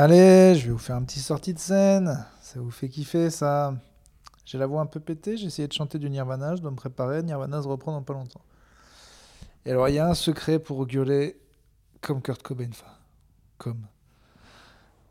[0.00, 2.24] Allez, je vais vous faire un petit sortie de scène.
[2.40, 3.74] Ça vous fait kiffer ça.
[4.44, 6.76] J'ai la voix un peu pétée, j'ai essayé de chanter du Nirvana, je dois me
[6.76, 7.20] préparer.
[7.24, 8.44] Nirvana se reprend dans pas longtemps.
[9.66, 11.40] Et alors, il y a un secret pour gueuler
[12.00, 12.70] comme Kurt Cobain.
[13.58, 13.88] Comme.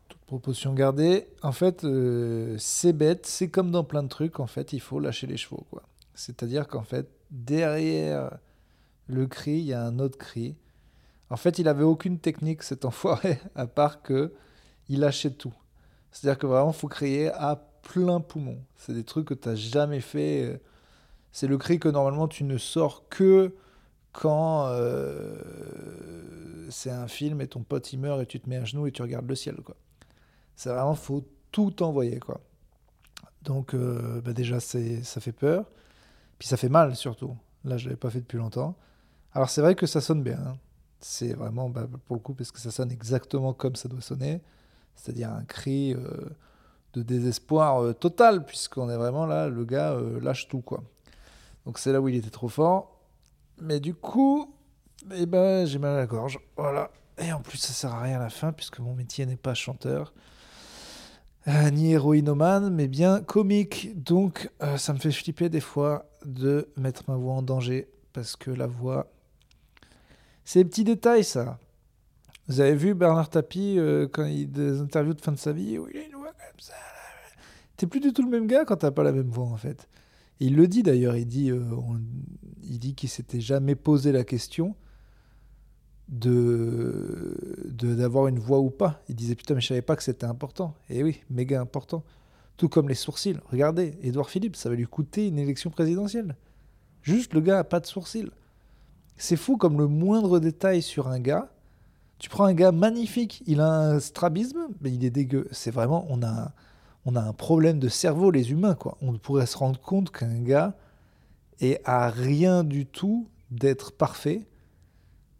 [0.08, 1.28] Toute proportion gardée.
[1.42, 5.00] En fait, euh, c'est bête, c'est comme dans plein de trucs, en fait, il faut
[5.00, 5.82] lâcher les chevaux, quoi.
[6.14, 8.38] C'est-à-dire qu'en fait, derrière
[9.06, 10.56] le cri, il y a un autre cri.
[11.28, 14.32] En fait, il avait aucune technique, cet enfoiré, à part que
[14.88, 15.54] il lâchait tout.
[16.10, 18.58] C'est-à-dire que vraiment, faut crier à plein poumon.
[18.76, 20.60] C'est des trucs que tu n'as jamais fait.
[21.32, 23.54] C'est le cri que normalement tu ne sors que
[24.12, 25.36] quand euh,
[26.70, 28.92] c'est un film et ton pote il meurt et tu te mets à genoux et
[28.92, 29.56] tu regardes le ciel.
[29.56, 29.76] quoi.
[30.56, 32.18] C'est vraiment, faut tout envoyer.
[32.18, 32.40] quoi.
[33.42, 35.70] Donc euh, bah déjà, ça fait peur.
[36.38, 37.36] Puis ça fait mal surtout.
[37.64, 38.76] Là, je l'avais pas fait depuis longtemps.
[39.32, 40.38] Alors c'est vrai que ça sonne bien.
[40.38, 40.56] Hein.
[41.00, 44.40] C'est vraiment, bah, pour le coup, parce que ça sonne exactement comme ça doit sonner.
[44.98, 46.28] C'est-à-dire un cri euh,
[46.92, 50.82] de désespoir euh, total, puisqu'on est vraiment là, le gars euh, lâche tout, quoi.
[51.64, 53.00] Donc c'est là où il était trop fort.
[53.60, 54.54] Mais du coup,
[55.14, 56.40] eh ben, j'ai mal à la gorge.
[56.56, 56.90] Voilà.
[57.18, 59.54] Et en plus, ça sert à rien à la fin, puisque mon métier n'est pas
[59.54, 60.12] chanteur.
[61.72, 64.00] ni héroïnomane, mais bien comique.
[64.02, 68.52] Donc, ça me fait flipper des fois de mettre ma voix en danger, parce que
[68.52, 69.08] la voix,
[70.44, 71.58] c'est des petits détails, ça.
[72.48, 75.78] Vous avez vu Bernard Tapie euh, quand il des interviews de fin de sa vie
[75.78, 76.72] où il a une voix comme ça.
[77.76, 79.86] T'es plus du tout le même gars quand t'as pas la même voix en fait.
[80.40, 81.62] il le dit d'ailleurs, il dit, euh,
[82.62, 84.74] il dit qu'il s'était jamais posé la question
[86.08, 89.02] de d'avoir une voix ou pas.
[89.10, 90.74] Il disait putain mais je savais pas que c'était important.
[90.88, 92.02] Et oui, méga important.
[92.56, 93.36] Tout comme les sourcils.
[93.50, 96.34] Regardez, Édouard Philippe, ça va lui coûter une élection présidentielle.
[97.02, 98.30] Juste le gars a pas de sourcils.
[99.18, 101.50] C'est fou comme le moindre détail sur un gars
[102.18, 105.46] tu prends un gars magnifique, il a un strabisme, mais il est dégueu.
[105.52, 106.52] C'est vraiment, on a,
[107.04, 108.98] on a un problème de cerveau, les humains, quoi.
[109.00, 110.74] On pourrait se rendre compte qu'un gars
[111.60, 114.46] est à rien du tout d'être parfait.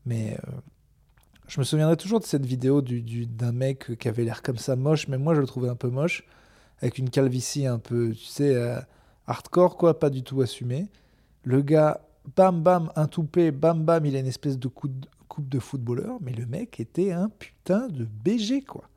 [0.06, 0.53] Mais euh,
[1.49, 4.59] je me souviendrai toujours de cette vidéo d'un du, d'un mec qui avait l'air comme
[4.59, 6.25] ça moche, mais moi je le trouvais un peu moche,
[6.81, 8.78] avec une calvitie un peu, tu sais, euh,
[9.27, 10.89] hardcore, quoi, pas du tout assumé.
[11.43, 12.00] Le gars,
[12.37, 15.09] bam bam, un toupet, bam bam, il a une espèce de coup de,
[15.39, 18.89] de footballeur, mais le mec était un putain de BG, quoi.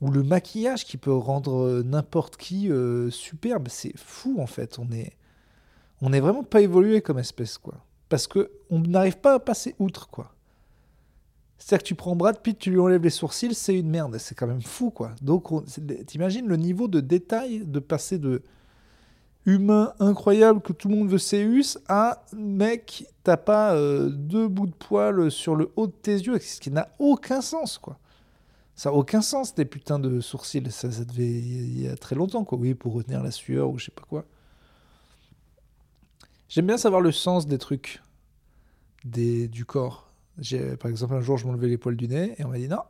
[0.00, 4.78] Ou le maquillage qui peut rendre euh, n'importe qui euh, superbe, c'est fou en fait.
[4.78, 5.16] On est,
[6.00, 7.84] on est vraiment pas évolué comme espèce, quoi.
[8.08, 10.34] Parce que on n'arrive pas à passer outre, quoi.
[11.56, 14.18] C'est-à-dire que tu prends Brad Pitt, tu lui enlèves les sourcils, c'est une merde.
[14.18, 15.12] C'est quand même fou, quoi.
[15.22, 15.48] Donc,
[16.06, 18.42] t'imagines le niveau de détail de passer de
[19.46, 24.66] humain incroyable que tout le monde veut Céus à mec, t'as pas euh, deux bouts
[24.66, 27.98] de poils sur le haut de tes yeux, ce qui n'a aucun sens, quoi.
[28.74, 30.70] Ça n'a aucun sens, des putains de sourcils.
[30.70, 32.58] Ça, ça devait il y a très longtemps, quoi.
[32.58, 34.24] Oui, pour retenir la sueur ou je sais pas quoi.
[36.48, 38.02] J'aime bien savoir le sens des trucs,
[39.04, 40.12] des, du corps.
[40.80, 42.82] Par exemple, un jour, je m'enlevais les poils du nez et on m'a dit non,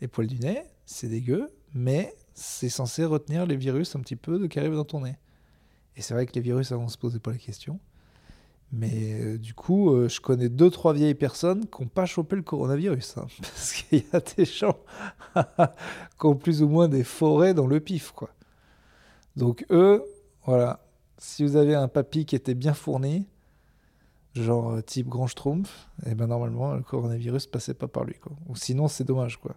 [0.00, 4.38] les poils du nez, c'est dégueu, mais c'est censé retenir les virus un petit peu
[4.38, 5.16] de qui arrivent dans ton nez.
[5.96, 7.78] Et c'est vrai que les virus, avant, on se posait pas la question.
[8.72, 12.34] Mais euh, du coup, euh, je connais deux, trois vieilles personnes qui n'ont pas chopé
[12.34, 13.18] le coronavirus.
[13.18, 14.78] Hein, parce qu'il y a des gens
[16.18, 18.10] qui ont plus ou moins des forêts dans le pif.
[18.10, 18.30] quoi.
[19.36, 20.04] Donc eux,
[20.44, 20.80] voilà.
[21.18, 23.28] Si vous avez un papy qui était bien fourni,
[24.34, 28.14] genre euh, type Grand Schtroumpf, et eh ben normalement, le coronavirus passait pas par lui.
[28.14, 28.32] Quoi.
[28.48, 29.38] Ou sinon, c'est dommage.
[29.38, 29.54] quoi.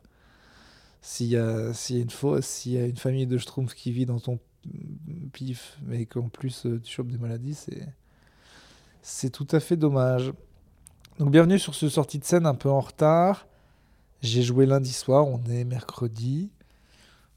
[1.02, 4.40] S'il y, a, une famille de Schtroumpf qui vit dans ton
[5.34, 7.88] pif, mais qu'en plus euh, tu chopes des maladies, c'est
[9.02, 10.34] c'est tout à fait dommage.
[11.20, 13.48] Donc bienvenue sur ce sortie de scène un peu en retard.
[14.22, 16.50] J'ai joué lundi soir, on est mercredi.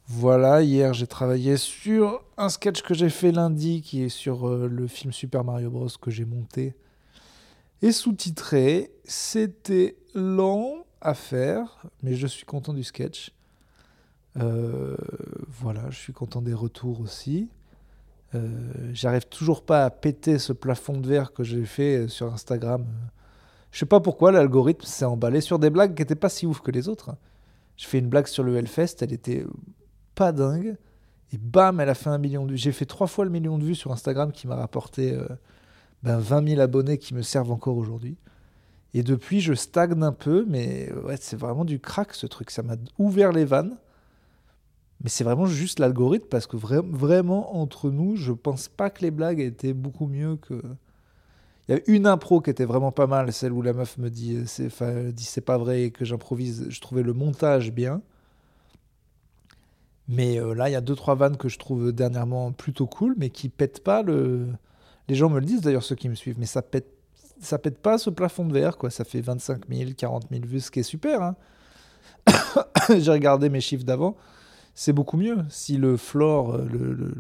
[0.07, 4.67] Voilà, hier j'ai travaillé sur un sketch que j'ai fait lundi qui est sur euh,
[4.67, 6.75] le film Super Mario Bros que j'ai monté
[7.83, 8.91] et sous-titré.
[9.05, 13.33] C'était lent à faire, mais je suis content du sketch.
[14.37, 14.97] Euh,
[15.73, 17.49] voilà, je suis content des retours aussi.
[18.35, 18.49] Euh,
[18.93, 22.85] j'arrive toujours pas à péter ce plafond de verre que j'ai fait sur Instagram.
[23.71, 26.61] Je sais pas pourquoi l'algorithme s'est emballé sur des blagues qui n'étaient pas si ouf
[26.61, 27.15] que les autres.
[27.77, 29.47] Je fais une blague sur le Hellfest, elle était
[30.17, 30.77] pas dingue.
[31.33, 32.59] Et bam, elle a fait un million de vues.
[32.59, 35.29] J'ai fait trois fois le million de vues sur Instagram qui m'a rapporté euh,
[36.03, 38.17] ben, 20 000 abonnés qui me servent encore aujourd'hui.
[38.93, 42.51] Et depuis, je stagne un peu, mais ouais, c'est vraiment du crack ce truc.
[42.51, 43.77] Ça m'a ouvert les vannes.
[45.03, 49.11] Mais c'est vraiment juste l'algorithme parce que vraiment, entre nous, je pense pas que les
[49.11, 50.63] blagues étaient beaucoup mieux que.
[51.69, 54.11] Il y a une impro qui était vraiment pas mal, celle où la meuf me
[54.11, 56.67] dit dit c'est pas vrai et que j'improvise.
[56.69, 58.03] Je trouvais le montage bien.
[60.11, 63.15] Mais euh, là, il y a deux trois vannes que je trouve dernièrement plutôt cool,
[63.17, 64.49] mais qui pètent pas le.
[65.09, 66.89] Les gens me le disent d'ailleurs ceux qui me suivent, mais ça pète,
[67.41, 68.91] ça pète pas ce plafond de verre quoi.
[68.91, 71.23] Ça fait 25 000, 40 000 vues, ce qui est super.
[71.23, 71.37] Hein.
[72.99, 74.17] J'ai regardé mes chiffres d'avant,
[74.81, 75.37] c'est beaucoup mieux.
[75.51, 77.13] Si le floor euh,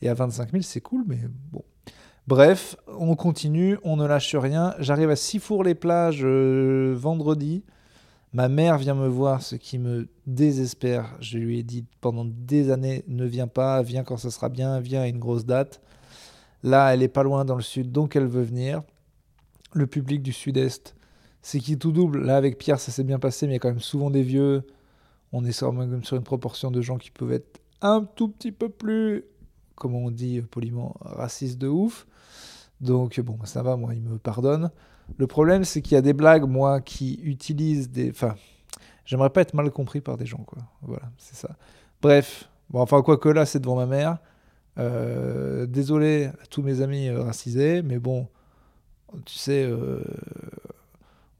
[0.00, 1.20] est à 25 000, c'est cool, mais
[1.52, 1.62] bon.
[2.26, 4.74] Bref, on continue, on ne lâche rien.
[4.78, 7.62] J'arrive à Sifour-les-Plages euh, vendredi.
[8.32, 11.14] Ma mère vient me voir, ce qui me désespère.
[11.20, 14.80] Je lui ai dit pendant des années, ne viens pas, viens quand ça sera bien,
[14.80, 15.82] viens à une grosse date.
[16.62, 18.80] Là, elle est pas loin dans le sud, donc elle veut venir.
[19.74, 20.96] Le public du sud-est,
[21.42, 22.24] c'est qui tout double?
[22.24, 24.22] Là, avec Pierre, ça s'est bien passé, mais il y a quand même souvent des
[24.22, 24.62] vieux.
[25.32, 28.52] On est sur, même sur une proportion de gens qui peuvent être un tout petit
[28.52, 29.24] peu plus,
[29.74, 32.06] comment on dit poliment, racistes de ouf.
[32.80, 34.70] Donc bon, ça va, moi, il me pardonne.
[35.16, 38.10] Le problème, c'est qu'il y a des blagues, moi, qui utilisent des...
[38.10, 38.34] Enfin,
[39.04, 40.58] j'aimerais pas être mal compris par des gens, quoi.
[40.82, 41.56] Voilà, c'est ça.
[42.02, 44.18] Bref, bon, enfin, quoi que là, c'est devant ma mère.
[44.78, 48.28] Euh, désolé à tous mes amis euh, racisés, mais bon,
[49.24, 50.04] tu sais, euh,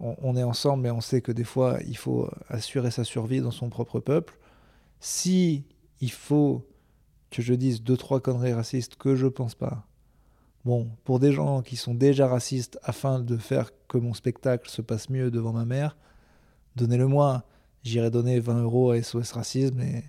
[0.00, 3.50] on, est ensemble, mais on sait que des fois, il faut assurer sa survie dans
[3.50, 4.38] son propre peuple.
[5.00, 5.64] Si
[6.00, 6.64] il faut
[7.30, 9.88] que je dise deux, trois conneries racistes que je pense pas,
[10.64, 14.82] Bon, pour des gens qui sont déjà racistes, afin de faire que mon spectacle se
[14.82, 15.96] passe mieux devant ma mère,
[16.76, 17.44] donnez-le-moi.
[17.84, 20.04] J'irai donner 20 euros à SOS Racisme et,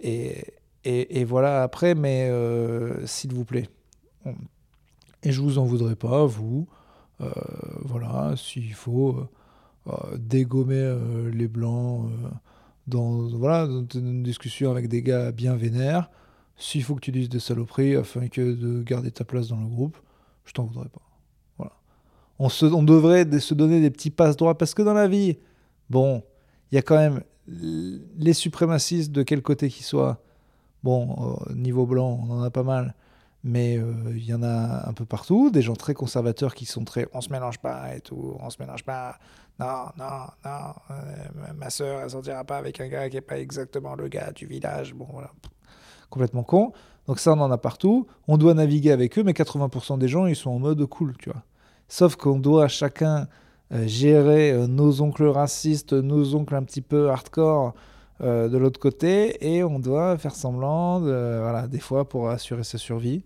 [0.00, 0.44] et,
[0.84, 3.68] et, et voilà après, mais euh, s'il vous plaît.
[5.22, 6.66] Et je vous en voudrais pas, vous.
[7.22, 7.30] Euh,
[7.82, 9.28] voilà, s'il faut
[9.86, 12.10] euh, dégommer euh, les blancs
[12.86, 16.10] dans, voilà, dans une discussion avec des gars bien vénères,
[16.56, 19.68] s'il faut que tu dises des saloperies afin que de garder ta place dans le
[19.68, 19.96] groupe,
[20.44, 21.02] je t'en voudrais pas.
[21.58, 21.72] Voilà.
[22.38, 25.38] On, se, on devrait se donner des petits passes droits parce que dans la vie,
[25.90, 26.22] bon,
[26.70, 30.22] il y a quand même les suprémacistes de quel côté qu'ils soient.
[30.82, 32.94] Bon, niveau blanc, on en a pas mal,
[33.44, 35.50] mais euh, il y en a un peu partout.
[35.50, 38.60] Des gens très conservateurs qui sont très on se mélange pas et tout, on se
[38.60, 39.18] mélange pas.
[39.58, 40.94] Non, non, non, euh,
[41.56, 44.46] ma soeur, elle sortira pas avec un gars qui est pas exactement le gars du
[44.46, 44.94] village.
[44.94, 45.30] Bon, voilà
[46.10, 46.72] complètement con.
[47.06, 48.06] Donc ça, on en a partout.
[48.28, 51.30] On doit naviguer avec eux, mais 80% des gens, ils sont en mode cool, tu
[51.30, 51.42] vois.
[51.88, 53.28] Sauf qu'on doit chacun
[53.72, 57.72] euh, gérer nos oncles racistes, nos oncles un petit peu hardcore
[58.22, 62.78] euh, de l'autre côté, et on doit faire semblant, voilà, des fois pour assurer sa
[62.78, 63.24] survie.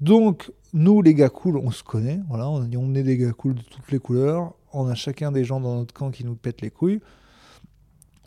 [0.00, 3.54] Donc, nous, les gars cool, on se connaît, voilà, on, on est des gars cool
[3.54, 6.60] de toutes les couleurs, on a chacun des gens dans notre camp qui nous pètent
[6.60, 7.00] les couilles.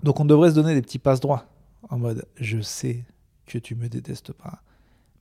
[0.01, 1.45] Donc, on devrait se donner des petits passes droits,
[1.89, 3.03] en mode, je sais
[3.45, 4.61] que tu me détestes pas.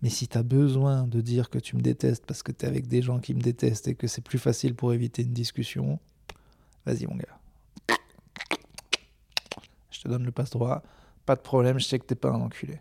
[0.02, 2.68] Mais si tu as besoin de dire que tu me détestes parce que tu es
[2.68, 5.98] avec des gens qui me détestent et que c'est plus facile pour éviter une discussion,
[6.86, 7.37] vas-y mon gars.
[9.98, 10.82] Je te donne le passe-droit.
[11.26, 12.80] Pas de problème, je sais que t'es pas un enculé.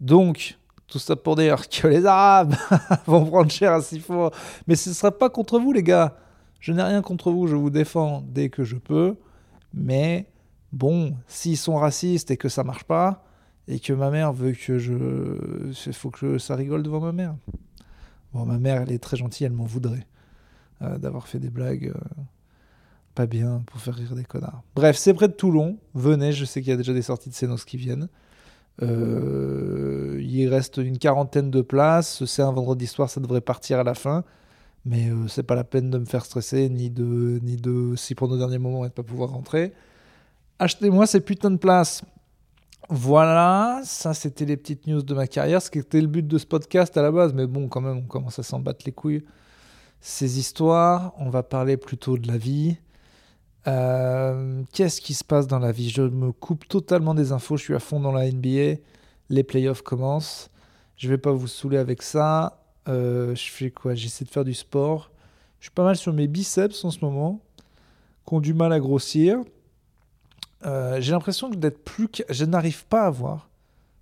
[0.00, 2.54] Donc, tout ça pour dire que les Arabes
[3.06, 4.30] vont prendre cher à Sifour.
[4.66, 6.16] Mais ce ne sera pas contre vous, les gars.
[6.58, 9.16] Je n'ai rien contre vous, je vous défends dès que je peux.
[9.74, 10.30] Mais
[10.72, 13.22] bon, s'ils sont racistes et que ça marche pas,
[13.68, 14.94] et que ma mère veut que je.
[15.86, 17.36] Il faut que ça rigole devant ma mère.
[18.32, 20.06] Bon, ma mère, elle est très gentille, elle m'en voudrait
[20.80, 22.22] euh, d'avoir fait des blagues euh,
[23.14, 24.62] pas bien pour faire rire des connards.
[24.74, 25.78] Bref, c'est près de Toulon.
[25.94, 28.08] Venez, je sais qu'il y a déjà des sorties de Sénos qui viennent.
[28.82, 32.24] Euh, il reste une quarantaine de places.
[32.24, 34.24] C'est un vendredi soir, ça devrait partir à la fin.
[34.84, 38.14] Mais euh, c'est pas la peine de me faire stresser, ni de, ni de si
[38.14, 39.72] pour nos derniers moments et de pas pouvoir rentrer.
[40.58, 42.02] Achetez-moi ces putains de places.
[42.88, 46.38] Voilà, ça c'était les petites news de ma carrière, ce qui était le but de
[46.38, 48.90] ce podcast à la base, mais bon, quand même, on commence à s'en battre les
[48.90, 49.22] couilles.
[50.00, 52.78] Ces histoires, on va parler plutôt de la vie.
[53.66, 55.90] Euh, Qu'est-ce qui se passe dans la vie?
[55.90, 58.80] Je me coupe totalement des infos, je suis à fond dans la NBA.
[59.28, 60.50] Les playoffs commencent.
[60.96, 62.62] Je vais pas vous saouler avec ça.
[62.88, 63.94] Euh, je fais quoi?
[63.94, 65.10] J'essaie de faire du sport.
[65.58, 67.40] Je suis pas mal sur mes biceps en ce moment,
[68.26, 69.38] qui ont du mal à grossir.
[70.66, 72.08] Euh, j'ai l'impression d'être plus.
[72.28, 73.48] Je n'arrive pas à voir.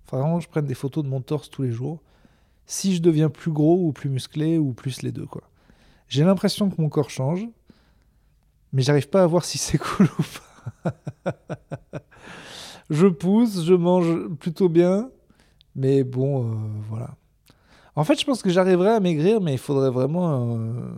[0.07, 2.01] Faut vraiment je prenne des photos de mon torse tous les jours.
[2.65, 5.43] Si je deviens plus gros ou plus musclé ou plus les deux, quoi.
[6.07, 7.47] J'ai l'impression que mon corps change,
[8.73, 10.23] mais j'arrive pas à voir si c'est cool ou
[10.83, 11.33] pas.
[12.89, 15.09] je pousse, je mange plutôt bien,
[15.75, 16.55] mais bon, euh,
[16.89, 17.15] voilà.
[17.95, 20.57] En fait, je pense que j'arriverai à maigrir, mais il faudrait vraiment.
[20.57, 20.91] Euh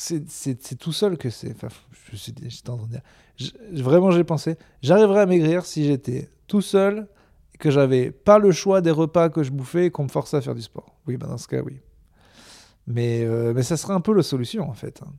[0.00, 1.54] c'est tout seul que c'est.
[1.54, 1.68] Enfin,
[2.12, 3.02] j'étais en train de dire.
[3.36, 4.56] Je, vraiment, j'ai pensé.
[4.82, 7.08] J'arriverais à maigrir si j'étais tout seul,
[7.58, 10.40] que j'avais pas le choix des repas que je bouffais et qu'on me forçait à
[10.40, 10.96] faire du sport.
[11.06, 11.80] Oui, ben dans ce cas, oui.
[12.86, 15.02] Mais, euh, mais ça serait un peu la solution, en fait.
[15.02, 15.12] Hein.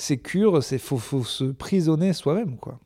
[0.00, 2.78] C'est cure, c'est faut, faut se prisonner soi-même, quoi.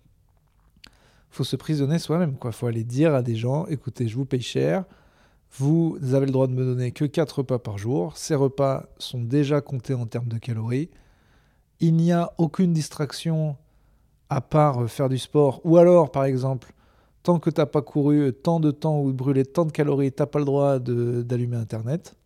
[1.28, 2.36] faut se prisonner soi-même.
[2.42, 4.86] Il faut aller dire à des gens écoutez, je vous paye cher,
[5.58, 8.16] vous avez le droit de me donner que 4 repas par jour.
[8.16, 10.88] Ces repas sont déjà comptés en termes de calories.
[11.80, 13.58] Il n'y a aucune distraction
[14.30, 15.60] à part faire du sport.
[15.64, 16.72] Ou alors, par exemple,
[17.22, 20.22] tant que tu n'as pas couru tant de temps ou brûlé tant de calories, tu
[20.22, 22.16] n'as pas le droit d'allumer Internet.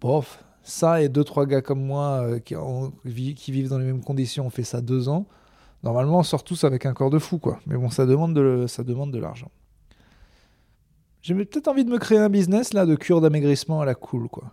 [0.00, 4.46] Bof, ça et deux, trois gars comme moi euh, qui, vivent dans les mêmes conditions,
[4.46, 5.26] on fait ça deux ans.
[5.82, 7.58] Normalement, on sort tous avec un corps de fou, quoi.
[7.66, 9.50] Mais bon, ça demande de, ça demande de l'argent.
[11.22, 14.28] J'ai peut-être envie de me créer un business là de cure d'amaigrissement à la cool,
[14.28, 14.44] quoi.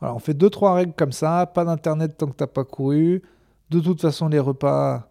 [0.00, 3.22] Voilà, on fait deux trois règles comme ça, pas d'internet tant que t'as pas couru.
[3.70, 5.08] De toute façon, les repas,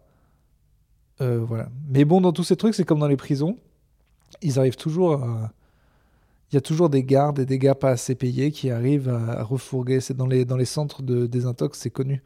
[1.22, 1.68] euh, voilà.
[1.88, 3.56] Mais bon, dans tous ces trucs, c'est comme dans les prisons,
[4.42, 5.52] ils arrivent toujours à
[6.52, 9.42] il y a toujours des gardes et des gars pas assez payés qui arrivent à,
[9.42, 10.00] refourguer.
[10.00, 12.22] C'est dans les, centres de désintox, c'est connu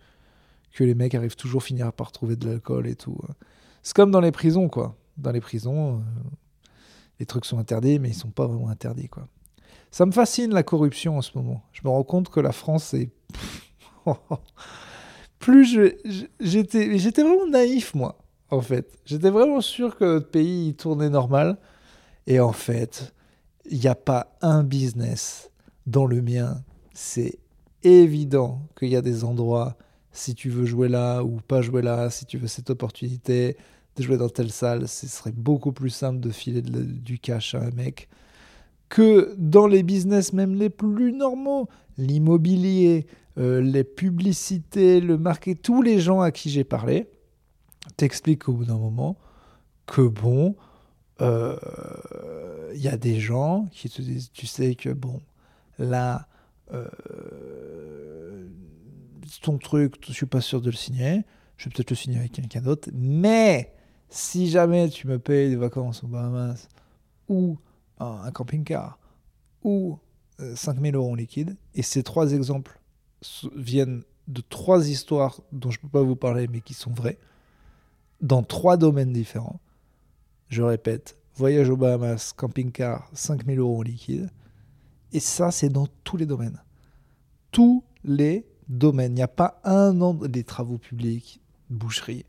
[0.72, 3.16] que les mecs arrivent toujours à finir par retrouver de l'alcool et tout.
[3.84, 4.96] C'est comme dans les prisons, quoi.
[5.16, 6.00] Dans les prisons, euh,
[7.20, 9.28] les trucs sont interdits, mais ils sont pas vraiment interdits, quoi.
[9.92, 11.62] Ça me fascine la corruption en ce moment.
[11.72, 13.10] Je me rends compte que la France est.
[15.38, 15.78] Plus
[16.40, 18.18] j'étais, j'étais vraiment naïf, moi,
[18.50, 18.98] en fait.
[19.04, 21.58] J'étais vraiment sûr que notre pays tournait normal.
[22.26, 23.14] Et en fait,
[23.70, 25.50] il n'y a pas un business
[25.86, 26.62] dans le mien.
[26.94, 27.38] C'est
[27.82, 29.76] évident qu'il y a des endroits,
[30.12, 33.56] si tu veux jouer là ou pas jouer là, si tu veux cette opportunité
[33.96, 37.62] de jouer dans telle salle, ce serait beaucoup plus simple de filer du cash à
[37.62, 38.08] un mec
[38.88, 41.68] que dans les business même les plus normaux,
[41.98, 43.06] l'immobilier,
[43.38, 47.08] euh, les publicités, le marketing, tous les gens à qui j'ai parlé
[47.96, 49.16] t'expliquent au bout d'un moment
[49.86, 50.56] que bon,
[51.18, 55.20] il euh, y a des gens qui te disent, tu sais que bon,
[55.78, 56.28] là,
[56.72, 58.48] euh,
[59.42, 61.24] ton truc, je suis pas sûr de le signer,
[61.56, 63.72] je vais peut-être le signer avec quelqu'un d'autre, mais
[64.08, 66.68] si jamais tu me payes des vacances aux Bahamas
[67.28, 67.58] ou
[67.98, 68.98] un camping-car
[69.64, 69.98] ou
[70.38, 72.78] 5000 euh, euros en liquide, et ces trois exemples
[73.54, 77.18] viennent de trois histoires dont je ne peux pas vous parler mais qui sont vraies,
[78.20, 79.60] dans trois domaines différents,
[80.48, 84.30] je répète, voyage aux Bahamas, camping-car, 5000 euros en liquide.
[85.12, 86.62] Et ça, c'est dans tous les domaines.
[87.52, 89.12] Tous les domaines.
[89.12, 92.24] Il n'y a pas un an des travaux publics, boucherie.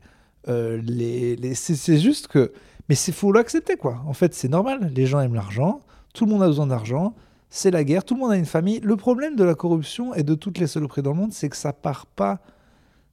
[0.48, 2.52] Euh, les, c'est juste que.
[2.88, 4.02] Mais il faut l'accepter, quoi.
[4.06, 4.90] En fait, c'est normal.
[4.94, 5.80] Les gens aiment l'argent.
[6.14, 7.14] Tout le monde a besoin d'argent.
[7.50, 8.04] C'est la guerre.
[8.04, 8.80] Tout le monde a une famille.
[8.80, 11.56] Le problème de la corruption et de toutes les saloperies dans le monde, c'est que
[11.56, 12.40] ça part pas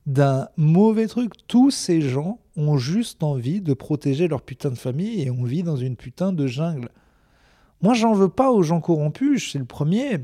[0.06, 1.34] d'un mauvais truc.
[1.48, 5.64] Tous ces gens ont juste envie de protéger leur putain de famille et on vit
[5.64, 6.90] dans une putain de jungle.
[7.82, 10.20] Moi, j'en veux pas aux gens corrompus, c'est le premier.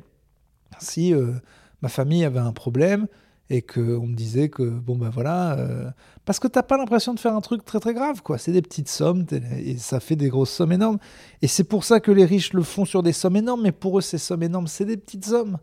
[0.80, 1.34] Si euh,
[1.82, 3.08] ma famille avait un problème
[3.50, 5.90] et qu'on me disait que, bon ben voilà, euh,
[6.24, 8.38] parce que t'as pas l'impression de faire un truc très très grave, quoi.
[8.38, 9.26] C'est des petites sommes
[9.58, 11.00] et ça fait des grosses sommes énormes.
[11.42, 13.98] Et c'est pour ça que les riches le font sur des sommes énormes, mais pour
[13.98, 15.58] eux, ces sommes énormes, c'est des petites sommes.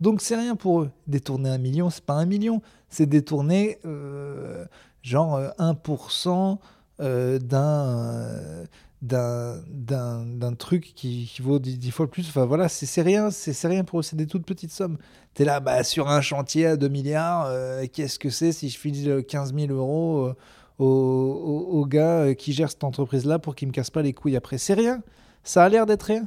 [0.00, 0.90] Donc c'est rien pour eux.
[1.06, 4.64] Détourner un million, c'est pas un million, c'est détourner euh,
[5.02, 6.58] genre 1%
[7.00, 8.66] euh, euh,
[9.02, 12.28] d'un d'un truc qui, vaut 10, fois plus.
[12.28, 14.98] Enfin voilà, c'est rien, c'est rien pour eux, c'est des toutes petites sommes.
[15.34, 17.50] Tu es là, bah, sur un chantier à 2 milliards,
[17.92, 20.32] qu'est-ce que c'est si je file 15 000 euros
[20.78, 24.58] au, au, gars qui gère cette entreprise-là pour qu'il me casse pas les couilles après?
[24.58, 25.02] C'est rien,
[25.44, 26.26] ça a l'air d'être rien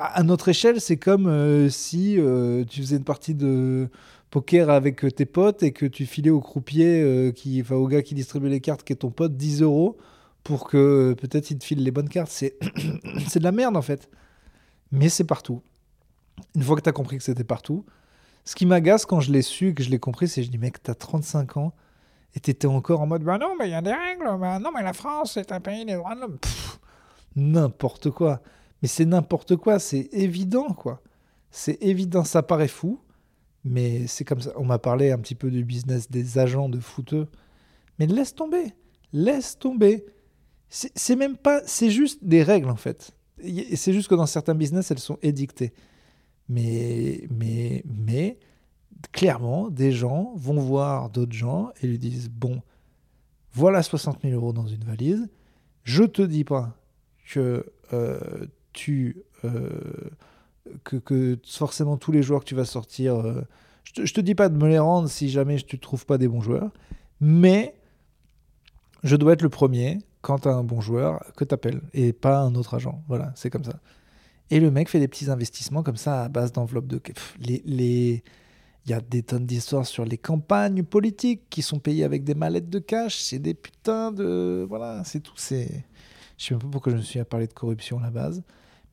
[0.00, 3.88] à notre échelle, c'est comme euh, si euh, tu faisais une partie de
[4.30, 8.02] poker avec tes potes et que tu filais au croupier, euh, qui, enfin, au gars
[8.02, 9.96] qui distribue les cartes, qui est ton pote, 10 euros
[10.44, 12.30] pour que peut-être il te file les bonnes cartes.
[12.30, 12.56] C'est,
[13.28, 14.08] c'est de la merde en fait.
[14.92, 15.62] Mais c'est partout.
[16.54, 17.84] Une fois que tu as compris que c'était partout,
[18.44, 20.58] ce qui m'agace quand je l'ai su, que je l'ai compris, c'est que je dis,
[20.58, 21.72] mec, t'as 35 ans
[22.34, 24.70] et t'étais encore en mode, bah non, mais il y a des règles, bah non,
[24.74, 26.38] mais la France, c'est un pays des droits de l'homme.
[27.36, 28.40] N'importe quoi.
[28.82, 31.02] Mais c'est n'importe quoi, c'est évident, quoi.
[31.50, 33.00] C'est évident, ça paraît fou,
[33.64, 34.52] mais c'est comme ça.
[34.56, 37.28] On m'a parlé un petit peu du business des agents de footeux.
[37.98, 38.74] Mais laisse tomber,
[39.12, 40.06] laisse tomber.
[40.68, 43.12] C'est même pas, c'est juste des règles en fait.
[43.74, 45.72] C'est juste que dans certains business, elles sont édictées.
[46.48, 48.38] Mais, mais, mais,
[49.12, 52.62] clairement, des gens vont voir d'autres gens et lui disent Bon,
[53.52, 55.28] voilà 60 000 euros dans une valise.
[55.82, 56.76] Je te dis pas
[57.32, 58.46] que euh,
[59.44, 59.68] euh,
[60.84, 63.42] que, que, forcément tous les joueurs que tu vas sortir, euh,
[63.84, 66.18] je, te, te dis pas de me les rendre si jamais tu ne trouves pas
[66.18, 66.70] des bons joueurs,
[67.20, 67.74] mais
[69.02, 72.12] je dois être le premier quand tu as un bon joueur que tu appelles et
[72.12, 73.02] pas un autre agent.
[73.08, 73.80] Voilà, c'est comme ça.
[74.50, 77.00] Et le mec fait des petits investissements comme ça à base d'enveloppe de.
[77.38, 78.22] Les,
[78.84, 82.34] Il y a des tonnes d'histoires sur les campagnes politiques qui sont payées avec des
[82.34, 83.20] mallettes de cash.
[83.20, 84.66] C'est des putains de.
[84.68, 85.34] Voilà, c'est tout.
[85.36, 85.84] C'est.
[86.40, 88.42] Je sais même pas pourquoi je me suis à parler de corruption à la base.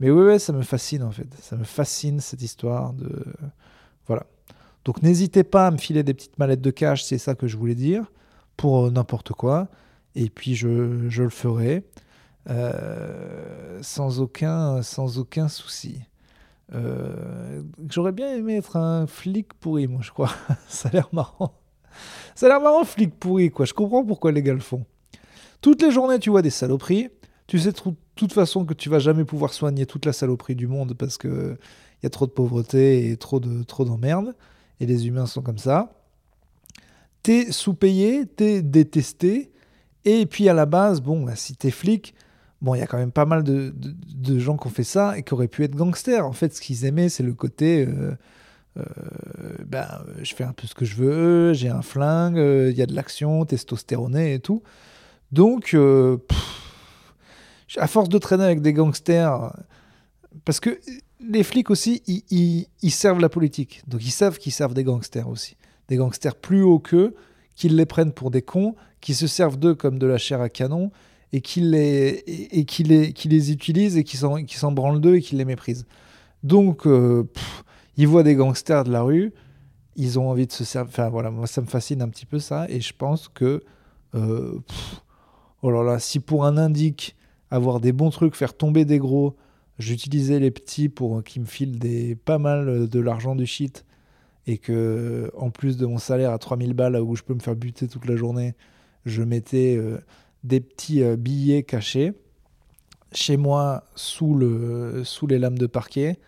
[0.01, 1.27] Mais oui, ouais, ça me fascine en fait.
[1.42, 3.25] Ça me fascine cette histoire de.
[4.06, 4.25] Voilà.
[4.84, 7.56] Donc n'hésitez pas à me filer des petites mallettes de cash, c'est ça que je
[7.56, 8.12] voulais dire,
[8.58, 9.70] pour euh, n'importe quoi.
[10.13, 11.86] Et puis je, je le ferai
[12.50, 16.01] euh, sans, aucun, sans aucun souci.
[16.74, 20.32] Euh, j'aurais bien aimé être un flic pourri, moi, je crois.
[20.68, 21.54] ça a l'air marrant.
[22.36, 23.66] Ça a l'air marrant, flic pourri, quoi.
[23.66, 24.86] Je comprends pourquoi les gars le font.
[25.62, 27.10] Toutes les journées, tu vois des saloperies.
[27.48, 27.80] Tu sais de
[28.16, 31.58] toute façon que tu vas jamais pouvoir soigner toute la saloperie du monde parce que
[32.01, 34.36] il y a trop de pauvreté et trop de trop d'emmerdes.
[34.80, 35.92] Et les humains sont comme ça.
[37.24, 39.51] T'es sous-payé, t'es détesté.
[40.06, 42.13] Et puis à la base, bon, bah, si t'es flic,
[42.62, 43.74] bon, il y a quand même pas mal de,
[44.39, 46.25] gens qui ont fait ça et qui auraient pu être gangsters.
[46.25, 47.86] En fait, ce qu'ils aimaient, c'est le côté.
[47.86, 48.16] Euh,
[48.77, 48.84] euh,
[49.66, 49.88] ben,
[50.22, 52.86] je fais un peu ce que je veux, j'ai un flingue, euh, il y a
[52.86, 54.62] de l'action, testostéroné et tout.
[55.32, 55.75] Donc,
[57.75, 59.53] à force de traîner avec des gangsters,
[60.45, 60.79] parce que
[61.19, 63.83] les flics aussi, ils, servent la politique.
[63.88, 65.57] Donc, ils savent qu'ils servent des gangsters aussi.
[65.88, 67.15] Des gangsters plus hauts qu'eux,
[67.55, 70.50] qu'ils les prennent pour des cons, qui se servent d'eux comme de la chair à
[70.50, 70.91] canon
[71.33, 75.21] et qui les, et, qui les, qui les utilisent et qui s'en branlent d'eux et
[75.21, 75.86] qui les méprisent.
[76.43, 77.24] Donc, euh,
[77.97, 79.33] ils voient des gangsters de la rue,
[79.95, 80.89] ils ont envie de se servir.
[80.89, 82.67] Enfin, voilà, moi, ça me fascine un petit peu ça.
[82.69, 83.63] Et je pense que,
[84.13, 84.59] euh,
[85.63, 87.15] oh là là, si pour un indique,
[87.51, 89.36] avoir des bons trucs, faire tomber des gros,
[89.80, 93.86] j'utilisais les petits pour qu'ils me filent pas mal de l'argent du shit
[94.48, 97.56] et que, en plus de mon salaire à 3000 balles, où je peux me faire
[97.56, 98.56] buter toute la journée,
[99.06, 99.75] je mettais.
[99.77, 100.00] Euh,
[100.44, 102.13] des petits euh, billets cachés
[103.12, 106.20] chez moi sous, le, sous les lames de parquet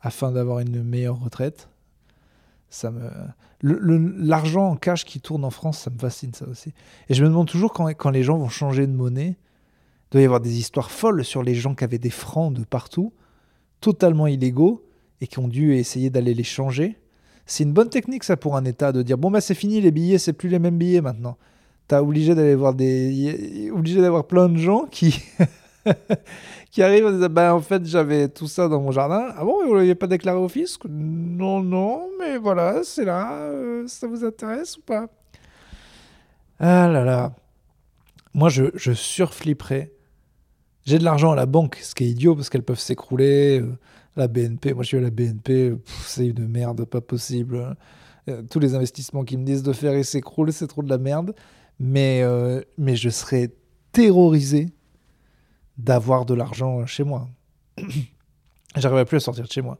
[0.00, 1.68] afin d'avoir une meilleure retraite.
[2.68, 3.10] Ça me
[3.62, 6.74] l'argent en cash qui tourne en France, ça me fascine ça aussi.
[7.08, 9.36] Et je me demande toujours quand, les gens vont changer de monnaie,
[10.16, 13.12] doit y avoir des histoires folles sur les gens qui avaient des francs de partout,
[13.82, 14.82] totalement illégaux,
[15.20, 16.96] et qui ont dû essayer d'aller les changer.
[17.44, 19.90] C'est une bonne technique ça pour un État de dire bon bah c'est fini les
[19.90, 21.36] billets, c'est plus les mêmes billets maintenant.
[21.86, 25.22] T'as obligé d'aller voir des obligé d'avoir plein de gens qui
[26.70, 29.28] qui arrivent en disant bah en fait j'avais tout ça dans mon jardin.
[29.36, 30.82] Ah bon vous l'avez pas déclaré au fisc?
[30.88, 35.06] Non non mais voilà c'est là euh, ça vous intéresse ou pas?
[36.58, 37.32] Ah là là.
[38.34, 39.92] Moi je, je surflipperais
[40.86, 43.76] j'ai de l'argent à la banque ce qui est idiot parce qu'elles peuvent s'écrouler euh,
[44.16, 47.76] la BNP moi je suis à la BNP c'est une merde pas possible
[48.28, 50.98] euh, tous les investissements qu'ils me disent de faire ils s'écroulent c'est trop de la
[50.98, 51.34] merde
[51.78, 53.50] mais, euh, mais je serais
[53.92, 54.68] terrorisé
[55.78, 57.28] d'avoir de l'argent chez moi.
[58.76, 59.78] J'arrivais plus à sortir de chez moi.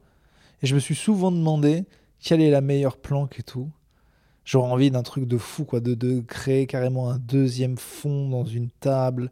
[0.63, 1.85] Et je me suis souvent demandé
[2.21, 3.71] quelle est la meilleure planque et tout.
[4.45, 8.45] J'aurais envie d'un truc de fou, quoi, de, de, créer carrément un deuxième fond dans
[8.45, 9.31] une table.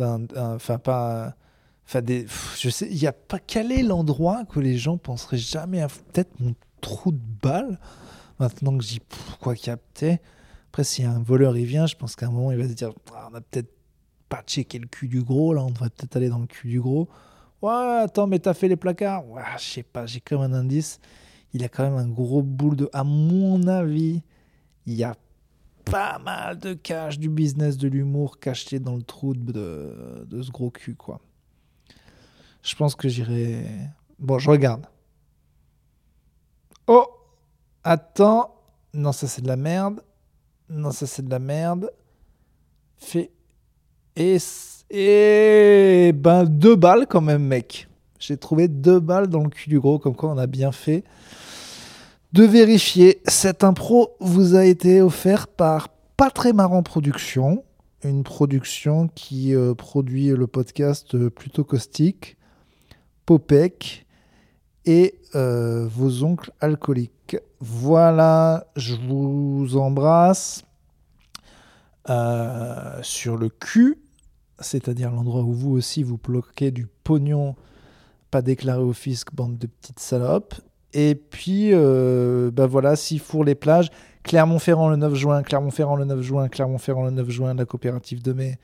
[0.00, 1.34] Enfin, pas.
[1.86, 2.26] Enfin, des,
[2.58, 3.38] je sais, il n'y a pas.
[3.38, 5.88] Quel est l'endroit que les gens penseraient jamais à.
[5.88, 7.78] Peut-être mon trou de balle,
[8.38, 9.00] maintenant que j'y.
[9.40, 10.20] Quoi capter
[10.72, 12.92] après, si un voleur il vient, je pense qu'à un moment il va se dire
[13.14, 13.70] ah, on a peut-être
[14.30, 16.80] pas checké le cul du gros, là, on devrait peut-être aller dans le cul du
[16.80, 17.10] gros.
[17.60, 20.98] Ouais, attends, mais t'as fait les placards Ouais, je sais pas, j'ai comme un indice.
[21.52, 22.88] Il a quand même un gros boule de.
[22.94, 24.22] À mon avis,
[24.86, 25.14] il y a
[25.84, 30.50] pas mal de cash du business de l'humour caché dans le trou de, de ce
[30.50, 31.20] gros cul, quoi.
[32.62, 33.64] Je pense que j'irai.
[34.18, 34.86] Bon, je regarde.
[36.86, 37.06] Oh
[37.84, 38.54] Attends.
[38.94, 40.02] Non, ça c'est de la merde.
[40.68, 41.90] Non, ça c'est de la merde.
[42.96, 43.30] Fait.
[44.14, 44.38] Et.
[44.90, 46.12] Et.
[46.12, 47.88] Ben, deux balles quand même, mec.
[48.18, 51.02] J'ai trouvé deux balles dans le cul du gros, comme quoi on a bien fait
[52.32, 53.20] de vérifier.
[53.26, 57.64] Cette impro vous a été offerte par Pas très marrant production,
[58.04, 62.36] une production qui euh, produit le podcast euh, plutôt caustique,
[63.26, 64.06] Popek
[64.84, 67.36] et euh, vos oncles alcooliques.
[67.60, 70.64] Voilà, je vous embrasse
[73.02, 73.98] sur le cul,
[74.58, 77.54] c'est-à-dire l'endroit où vous aussi vous bloquez du pognon
[78.32, 80.54] pas déclaré au fisc, bande de petites salopes.
[80.94, 83.90] Et puis, euh, bah voilà, four les plages,
[84.24, 88.32] Clermont-Ferrand le 9 juin, Clermont-Ferrand le 9 juin, Clermont-Ferrand le 9 juin, la coopérative de
[88.32, 88.58] mai.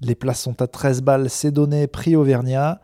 [0.00, 2.80] Les places sont à 13 balles, c'est donné, prix Auvergnat.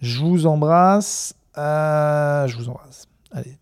[0.00, 1.34] Je vous embrasse.
[1.58, 3.06] Euh, je vous embrasse.
[3.32, 3.58] Allez,